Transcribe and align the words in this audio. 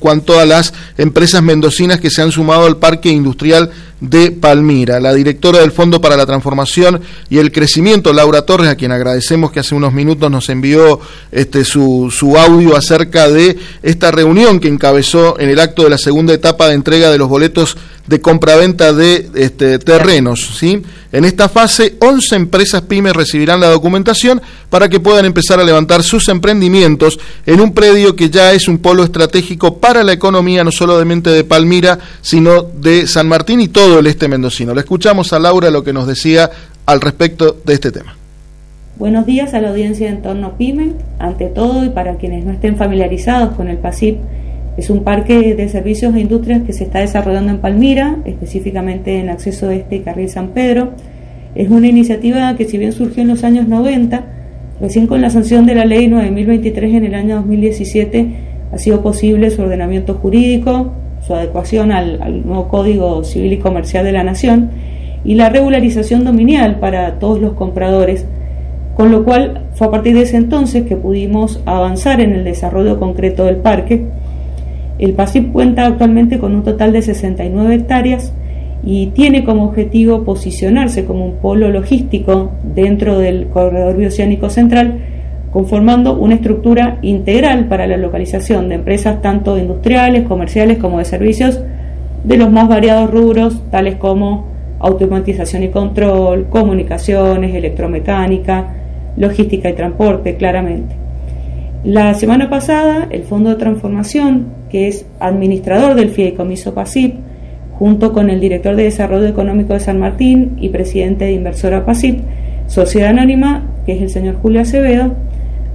cuanto 0.00 0.40
a 0.40 0.46
las 0.46 0.74
empresas 0.98 1.42
mendocinas 1.42 2.00
que 2.00 2.10
se 2.10 2.22
han 2.22 2.32
sumado 2.32 2.66
al 2.66 2.78
Parque 2.78 3.10
Industrial 3.10 3.70
de 4.00 4.30
Palmira. 4.30 4.98
La 4.98 5.12
directora 5.12 5.60
del 5.60 5.72
Fondo 5.72 6.00
para 6.00 6.16
la 6.16 6.26
Transformación 6.26 7.00
y 7.28 7.38
el 7.38 7.52
Crecimiento, 7.52 8.12
Laura 8.12 8.42
Torres, 8.42 8.68
a 8.68 8.74
quien 8.74 8.92
agradecemos 8.92 9.52
que 9.52 9.60
hace 9.60 9.74
unos 9.74 9.92
minutos 9.92 10.30
nos 10.30 10.48
envió 10.48 11.00
este, 11.30 11.64
su, 11.64 12.12
su 12.14 12.36
audio 12.36 12.76
acerca 12.76 13.28
de 13.28 13.58
esta 13.82 14.10
reunión 14.10 14.58
que 14.58 14.68
encabezó 14.68 15.38
en 15.38 15.50
el 15.50 15.60
acto 15.60 15.84
de 15.84 15.90
la 15.90 15.98
segunda 15.98 16.32
etapa 16.32 16.68
de 16.68 16.74
entrega 16.74 17.10
de 17.10 17.18
los 17.18 17.28
boletos 17.28 17.76
de 18.06 18.20
compraventa 18.20 18.92
de 18.92 19.30
este, 19.34 19.78
terrenos. 19.78 20.56
¿sí? 20.58 20.82
En 21.12 21.24
esta 21.24 21.48
fase, 21.48 21.96
11 21.98 22.36
empresas 22.36 22.82
pymes 22.82 23.14
recibirán 23.14 23.58
la 23.58 23.66
documentación 23.66 24.40
para 24.68 24.88
que 24.88 25.00
puedan 25.00 25.24
empezar 25.24 25.58
a 25.58 25.64
levantar 25.64 26.04
sus 26.04 26.28
emprendimientos 26.28 27.18
en 27.46 27.60
un 27.60 27.72
predio 27.72 28.14
que 28.14 28.30
ya 28.30 28.52
es 28.52 28.68
un 28.68 28.78
polo 28.78 29.02
estratégico 29.02 29.78
para 29.78 30.04
la 30.04 30.12
economía 30.12 30.62
no 30.62 30.70
solamente 30.70 31.30
de 31.30 31.42
Palmira, 31.42 31.98
sino 32.20 32.62
de 32.62 33.08
San 33.08 33.26
Martín 33.26 33.60
y 33.60 33.68
todo 33.68 33.98
el 33.98 34.06
este 34.06 34.28
mendocino. 34.28 34.72
Le 34.72 34.80
escuchamos 34.80 35.32
a 35.32 35.40
Laura 35.40 35.70
lo 35.70 35.82
que 35.82 35.92
nos 35.92 36.06
decía 36.06 36.48
al 36.86 37.00
respecto 37.00 37.56
de 37.64 37.74
este 37.74 37.90
tema. 37.90 38.14
Buenos 38.96 39.26
días 39.26 39.52
a 39.54 39.60
la 39.60 39.70
audiencia 39.70 40.06
de 40.06 40.16
Entorno 40.16 40.56
Pyme. 40.58 40.92
Ante 41.18 41.46
todo, 41.46 41.84
y 41.84 41.88
para 41.88 42.18
quienes 42.18 42.44
no 42.44 42.52
estén 42.52 42.76
familiarizados 42.76 43.56
con 43.56 43.68
el 43.68 43.78
PASIP, 43.78 44.18
es 44.76 44.90
un 44.90 45.02
parque 45.04 45.54
de 45.54 45.68
servicios 45.68 46.14
e 46.14 46.20
industrias 46.20 46.62
que 46.62 46.72
se 46.72 46.84
está 46.84 47.00
desarrollando 47.00 47.52
en 47.52 47.58
Palmira, 47.58 48.18
específicamente 48.24 49.18
en 49.18 49.28
acceso 49.28 49.70
este 49.70 49.96
y 49.96 50.00
carril 50.00 50.28
San 50.28 50.48
Pedro. 50.48 50.92
Es 51.54 51.68
una 51.68 51.88
iniciativa 51.88 52.56
que 52.56 52.64
si 52.64 52.78
bien 52.78 52.92
surgió 52.92 53.22
en 53.22 53.28
los 53.28 53.44
años 53.44 53.68
90, 53.68 54.24
recién 54.80 55.06
con 55.06 55.20
la 55.20 55.30
sanción 55.30 55.66
de 55.66 55.74
la 55.74 55.84
ley 55.84 56.08
9023 56.08 56.94
en 56.94 57.04
el 57.04 57.14
año 57.14 57.36
2017 57.36 58.50
ha 58.72 58.78
sido 58.78 59.02
posible 59.02 59.50
su 59.50 59.62
ordenamiento 59.62 60.14
jurídico, 60.14 60.92
su 61.26 61.34
adecuación 61.34 61.92
al, 61.92 62.46
nuevo 62.46 62.68
Código 62.68 63.24
Civil 63.24 63.54
y 63.54 63.58
Comercial 63.58 64.04
de 64.04 64.12
la 64.12 64.22
Nación 64.22 64.70
y 65.24 65.34
la 65.34 65.48
regularización 65.48 66.24
dominial 66.24 66.78
para 66.78 67.18
todos 67.18 67.40
los 67.40 67.54
compradores, 67.54 68.24
con 68.96 69.10
lo 69.10 69.24
cual 69.24 69.66
fue 69.74 69.88
a 69.88 69.90
partir 69.90 70.14
de 70.14 70.22
ese 70.22 70.36
entonces 70.36 70.84
que 70.84 70.96
pudimos 70.96 71.60
avanzar 71.66 72.20
en 72.20 72.32
el 72.32 72.44
desarrollo 72.44 72.98
concreto 72.98 73.44
del 73.44 73.56
parque. 73.56 74.06
El 75.00 75.14
PASIP 75.14 75.50
cuenta 75.50 75.86
actualmente 75.86 76.38
con 76.38 76.54
un 76.54 76.62
total 76.62 76.92
de 76.92 77.00
69 77.00 77.74
hectáreas 77.74 78.34
y 78.84 79.06
tiene 79.08 79.44
como 79.44 79.64
objetivo 79.64 80.24
posicionarse 80.24 81.06
como 81.06 81.24
un 81.24 81.36
polo 81.36 81.70
logístico 81.70 82.50
dentro 82.74 83.18
del 83.18 83.46
corredor 83.46 83.96
bioceánico 83.96 84.50
central 84.50 84.98
conformando 85.54 86.18
una 86.18 86.34
estructura 86.34 86.98
integral 87.00 87.66
para 87.66 87.86
la 87.86 87.96
localización 87.96 88.68
de 88.68 88.74
empresas 88.74 89.22
tanto 89.22 89.56
industriales, 89.56 90.28
comerciales 90.28 90.76
como 90.76 90.98
de 90.98 91.06
servicios 91.06 91.60
de 92.22 92.36
los 92.36 92.50
más 92.50 92.68
variados 92.68 93.10
rubros, 93.10 93.62
tales 93.70 93.96
como 93.96 94.48
automatización 94.80 95.62
y 95.62 95.68
control, 95.68 96.48
comunicaciones, 96.50 97.54
electromecánica, 97.54 98.74
logística 99.16 99.70
y 99.70 99.72
transporte, 99.72 100.36
claramente. 100.36 100.94
La 101.84 102.12
semana 102.12 102.50
pasada, 102.50 103.08
el 103.10 103.22
Fondo 103.22 103.48
de 103.48 103.56
Transformación, 103.56 104.48
que 104.68 104.86
es 104.86 105.06
administrador 105.18 105.94
del 105.94 106.10
Fideicomiso 106.10 106.74
PASIP, 106.74 107.14
junto 107.72 108.12
con 108.12 108.28
el 108.28 108.38
director 108.38 108.76
de 108.76 108.82
Desarrollo 108.82 109.26
Económico 109.26 109.72
de 109.72 109.80
San 109.80 109.98
Martín 109.98 110.58
y 110.60 110.68
presidente 110.68 111.24
de 111.24 111.32
Inversora 111.32 111.86
PASIP, 111.86 112.20
Sociedad 112.66 113.08
Anónima, 113.08 113.64
que 113.86 113.92
es 113.92 114.02
el 114.02 114.10
señor 114.10 114.34
Julio 114.42 114.60
Acevedo, 114.60 115.14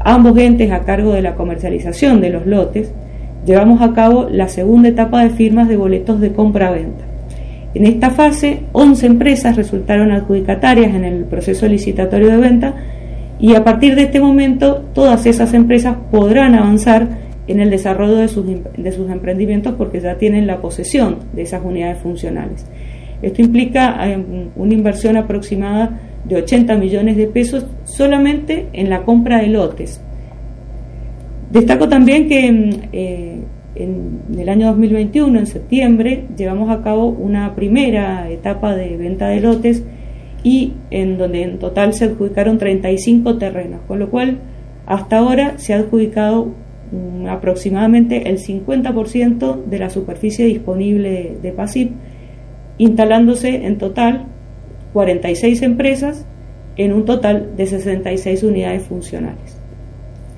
ambos 0.00 0.36
entes 0.36 0.70
a 0.70 0.80
cargo 0.80 1.14
de 1.14 1.22
la 1.22 1.34
comercialización 1.34 2.20
de 2.20 2.28
los 2.28 2.44
lotes, 2.46 2.92
llevamos 3.46 3.80
a 3.80 3.94
cabo 3.94 4.28
la 4.30 4.48
segunda 4.48 4.90
etapa 4.90 5.22
de 5.22 5.30
firmas 5.30 5.66
de 5.66 5.78
boletos 5.78 6.20
de 6.20 6.30
compra-venta. 6.30 7.06
En 7.72 7.86
esta 7.86 8.10
fase, 8.10 8.64
11 8.72 9.06
empresas 9.06 9.56
resultaron 9.56 10.10
adjudicatarias 10.10 10.94
en 10.94 11.04
el 11.04 11.24
proceso 11.24 11.66
licitatorio 11.66 12.28
de 12.28 12.36
venta 12.36 12.74
y 13.38 13.54
a 13.54 13.64
partir 13.64 13.94
de 13.94 14.02
este 14.02 14.20
momento 14.20 14.84
todas 14.94 15.26
esas 15.26 15.52
empresas 15.54 15.96
podrán 16.10 16.54
avanzar 16.54 17.08
en 17.46 17.60
el 17.60 17.70
desarrollo 17.70 18.16
de 18.16 18.28
sus, 18.28 18.46
de 18.46 18.92
sus 18.92 19.10
emprendimientos 19.10 19.74
porque 19.74 20.00
ya 20.00 20.16
tienen 20.16 20.46
la 20.46 20.60
posesión 20.60 21.18
de 21.32 21.42
esas 21.42 21.62
unidades 21.64 21.98
funcionales. 21.98 22.66
Esto 23.22 23.42
implica 23.42 23.96
eh, 24.08 24.18
una 24.56 24.74
inversión 24.74 25.16
aproximada 25.16 26.00
de 26.24 26.36
80 26.36 26.76
millones 26.76 27.16
de 27.16 27.26
pesos 27.26 27.66
solamente 27.84 28.66
en 28.72 28.90
la 28.90 29.02
compra 29.02 29.38
de 29.38 29.48
lotes. 29.48 30.00
Destaco 31.50 31.88
también 31.88 32.28
que 32.28 32.50
mm, 32.50 32.70
eh, 32.92 33.38
en 33.76 34.20
el 34.38 34.48
año 34.48 34.68
2021, 34.68 35.38
en 35.38 35.46
septiembre, 35.46 36.24
llevamos 36.36 36.70
a 36.70 36.82
cabo 36.82 37.08
una 37.08 37.54
primera 37.54 38.28
etapa 38.30 38.74
de 38.74 38.96
venta 38.96 39.28
de 39.28 39.40
lotes 39.40 39.82
y 40.46 40.74
en 40.92 41.18
donde 41.18 41.42
en 41.42 41.58
total 41.58 41.92
se 41.92 42.04
adjudicaron 42.04 42.56
35 42.56 43.36
terrenos, 43.36 43.80
con 43.88 43.98
lo 43.98 44.08
cual 44.08 44.38
hasta 44.86 45.18
ahora 45.18 45.58
se 45.58 45.74
ha 45.74 45.78
adjudicado 45.78 46.52
mm, 46.92 47.26
aproximadamente 47.26 48.28
el 48.28 48.38
50% 48.38 49.64
de 49.64 49.78
la 49.80 49.90
superficie 49.90 50.44
disponible 50.44 51.36
de 51.42 51.50
PASIP, 51.50 51.90
instalándose 52.78 53.66
en 53.66 53.76
total 53.76 54.26
46 54.92 55.62
empresas 55.62 56.24
en 56.76 56.92
un 56.92 57.04
total 57.04 57.56
de 57.56 57.66
66 57.66 58.44
unidades 58.44 58.84
funcionales. 58.84 59.58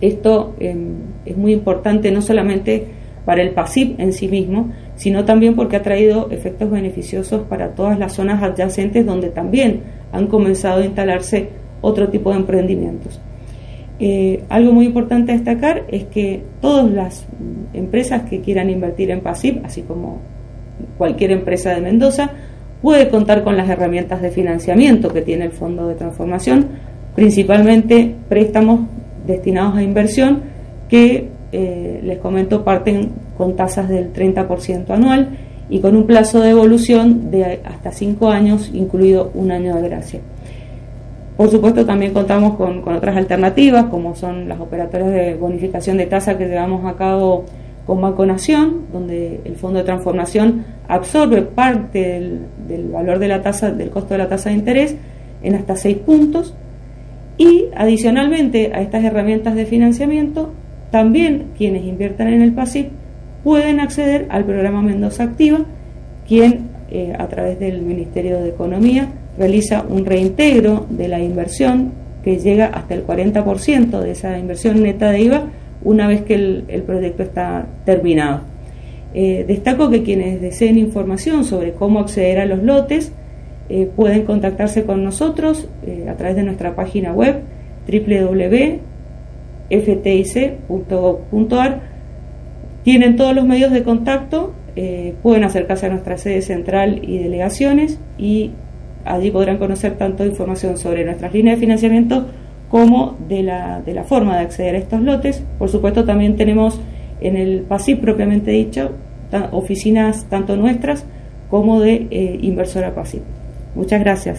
Esto 0.00 0.54
em, 0.58 0.94
es 1.26 1.36
muy 1.36 1.52
importante 1.52 2.10
no 2.12 2.22
solamente 2.22 2.86
para 3.26 3.42
el 3.42 3.50
PASIP 3.50 4.00
en 4.00 4.14
sí 4.14 4.26
mismo, 4.28 4.72
sino 4.98 5.24
también 5.24 5.54
porque 5.54 5.76
ha 5.76 5.82
traído 5.82 6.28
efectos 6.30 6.70
beneficiosos 6.70 7.42
para 7.48 7.70
todas 7.70 7.98
las 7.98 8.14
zonas 8.14 8.42
adyacentes 8.42 9.06
donde 9.06 9.30
también 9.30 9.82
han 10.12 10.26
comenzado 10.26 10.82
a 10.82 10.84
instalarse 10.84 11.48
otro 11.80 12.08
tipo 12.08 12.30
de 12.30 12.36
emprendimientos. 12.36 13.20
Eh, 14.00 14.42
algo 14.48 14.72
muy 14.72 14.86
importante 14.86 15.32
a 15.32 15.36
destacar 15.36 15.84
es 15.88 16.04
que 16.04 16.42
todas 16.60 16.90
las 16.90 17.26
empresas 17.72 18.22
que 18.28 18.40
quieran 18.40 18.70
invertir 18.70 19.10
en 19.12 19.20
PASIP, 19.20 19.64
así 19.64 19.82
como 19.82 20.18
cualquier 20.98 21.30
empresa 21.30 21.70
de 21.70 21.80
Mendoza, 21.80 22.30
puede 22.82 23.08
contar 23.08 23.44
con 23.44 23.56
las 23.56 23.68
herramientas 23.68 24.20
de 24.20 24.30
financiamiento 24.30 25.12
que 25.12 25.22
tiene 25.22 25.44
el 25.44 25.52
Fondo 25.52 25.86
de 25.86 25.94
Transformación, 25.94 26.66
principalmente 27.14 28.14
préstamos 28.28 28.80
destinados 29.26 29.76
a 29.76 29.82
inversión 29.82 30.42
que, 30.88 31.28
eh, 31.52 32.00
les 32.02 32.18
comento, 32.18 32.64
parten 32.64 33.10
con 33.36 33.56
tasas 33.56 33.88
del 33.88 34.12
30% 34.12 34.90
anual 34.90 35.30
y 35.70 35.80
con 35.80 35.96
un 35.96 36.06
plazo 36.06 36.40
de 36.40 36.50
evolución 36.50 37.30
de 37.30 37.60
hasta 37.64 37.92
5 37.92 38.30
años, 38.30 38.70
incluido 38.72 39.30
un 39.34 39.50
año 39.50 39.76
de 39.76 39.88
gracia. 39.88 40.20
Por 41.38 41.50
supuesto, 41.50 41.86
también 41.86 42.12
contamos 42.12 42.56
con, 42.56 42.82
otras 42.88 43.16
alternativas, 43.16 43.84
como 43.84 44.16
son 44.16 44.48
las 44.48 44.58
operatorias 44.58 45.12
de 45.12 45.34
bonificación 45.36 45.96
de 45.96 46.06
tasa 46.06 46.36
que 46.36 46.48
llevamos 46.48 46.84
a 46.84 46.96
cabo 46.96 47.44
con 47.86 48.00
Banco 48.00 48.26
Nación, 48.26 48.86
donde 48.92 49.40
el 49.44 49.54
Fondo 49.54 49.78
de 49.78 49.84
Transformación 49.84 50.64
absorbe 50.88 51.42
parte 51.42 52.40
del, 52.66 52.88
valor 52.88 53.20
de 53.20 53.28
la 53.28 53.40
tasa, 53.40 53.70
del 53.70 53.90
costo 53.90 54.14
de 54.14 54.18
la 54.18 54.28
tasa 54.28 54.50
de 54.50 54.56
interés 54.56 54.96
en 55.42 55.54
hasta 55.54 55.76
seis 55.76 55.98
puntos. 55.98 56.54
Y 57.36 57.66
adicionalmente 57.76 58.72
a 58.74 58.82
estas 58.82 59.04
herramientas 59.04 59.54
de 59.54 59.64
financiamiento, 59.64 60.50
también 60.90 61.48
quienes 61.56 61.84
inviertan 61.84 62.28
en 62.28 62.42
el 62.42 62.52
PASIP 62.52 62.88
pueden 63.44 63.80
acceder 63.80 64.26
al 64.30 64.44
programa 64.44 64.82
Mendoza 64.82 65.24
Activa, 65.24 65.60
quien 66.26 66.68
eh, 66.90 67.14
a 67.18 67.26
través 67.28 67.58
del 67.58 67.82
Ministerio 67.82 68.40
de 68.40 68.48
Economía 68.48 69.08
realiza 69.38 69.84
un 69.88 70.04
reintegro 70.04 70.86
de 70.90 71.08
la 71.08 71.20
inversión 71.20 71.92
que 72.24 72.38
llega 72.38 72.66
hasta 72.66 72.94
el 72.94 73.06
40% 73.06 74.00
de 74.00 74.10
esa 74.10 74.38
inversión 74.38 74.82
neta 74.82 75.10
de 75.10 75.20
IVA 75.20 75.42
una 75.84 76.08
vez 76.08 76.22
que 76.22 76.34
el, 76.34 76.82
proyecto 76.86 77.22
está 77.22 77.66
terminado. 77.84 78.40
Eh, 79.14 79.44
destaco 79.46 79.90
que 79.90 80.02
quienes 80.02 80.40
deseen 80.40 80.76
información 80.76 81.44
sobre 81.44 81.72
cómo 81.72 82.00
acceder 82.00 82.40
a 82.40 82.46
los 82.46 82.62
lotes 82.62 83.12
eh, 83.68 83.88
pueden 83.94 84.24
contactarse 84.24 84.84
con 84.84 85.04
nosotros 85.04 85.68
a 86.08 86.14
través 86.14 86.36
de 86.36 86.42
nuestra 86.42 86.74
página 86.74 87.12
web 87.12 87.36
www.ftic.gov.ar. 89.70 91.80
Tienen 92.84 93.16
todos 93.16 93.34
los 93.34 93.44
medios 93.44 93.72
de 93.72 93.82
contacto, 93.82 94.54
pueden 95.22 95.44
acercarse 95.44 95.86
a 95.86 95.88
nuestra 95.90 96.16
sede 96.16 96.40
central 96.40 97.00
y 97.02 97.18
delegaciones 97.18 97.98
y 98.16 98.52
allí 99.04 99.30
podrán 99.30 99.58
conocer 99.58 99.98
tanto 99.98 100.24
información 100.24 100.78
sobre 100.78 101.04
nuestras 101.04 101.34
líneas 101.34 101.56
de 101.56 101.60
financiamiento 101.60 102.28
como 102.70 103.16
de 103.28 103.42
la, 103.42 103.80
de 103.80 103.94
la 103.94 104.04
forma 104.04 104.36
de 104.36 104.44
acceder 104.44 104.74
a 104.74 104.78
estos 104.78 105.00
lotes. 105.00 105.42
Por 105.58 105.68
supuesto, 105.68 106.04
también 106.04 106.36
tenemos 106.36 106.80
en 107.20 107.36
el 107.36 107.62
PASIP 107.62 108.00
propiamente 108.00 108.50
dicho 108.50 108.92
oficinas 109.52 110.26
tanto 110.28 110.56
nuestras 110.56 111.04
como 111.50 111.80
de 111.80 112.06
eh, 112.10 112.38
inversora 112.42 112.94
PASIP. 112.94 113.22
Muchas 113.74 114.00
gracias. 114.00 114.36